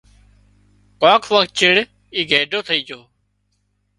ڪانڪ 1.01 1.23
وکت 1.33 1.51
چيڙ 1.59 1.75
اي 2.15 2.21
گئيڍو 2.31 2.59
ٿئي 2.67 2.79
جھو 2.87 2.99